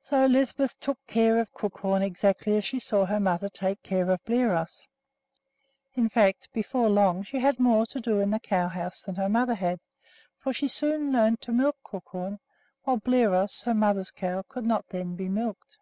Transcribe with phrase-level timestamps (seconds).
[0.00, 4.24] So Lisbeth took care of Crookhorn exactly as she saw her mother take care of
[4.24, 4.86] Bliros.
[5.96, 9.28] In fact, before long she had more to do in the cow house than her
[9.28, 9.80] mother had;
[10.38, 12.38] for she soon learned to milk Crookhorn,
[12.84, 15.78] while Bliros, her mother's cow, could not then be milked.